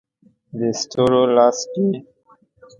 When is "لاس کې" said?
1.35-1.87